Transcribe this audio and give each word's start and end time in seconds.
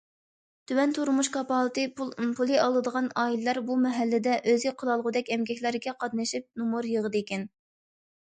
تۆۋەن 0.69 0.93
تۇرمۇش 0.97 1.27
كاپالىتى 1.33 1.83
پۇلى 1.99 2.55
ئالىدىغان 2.63 3.09
ئائىلىلەر 3.23 3.59
بۇ 3.67 3.75
مەھەللىدە 3.81 4.37
ئۆزى 4.53 4.73
قىلالىغۇدەك 4.79 5.29
ئەمگەكلەرگە 5.37 5.95
قاتنىشىپ 6.05 6.49
نومۇر 6.63 6.89
يىغىدىكەن. 6.95 7.45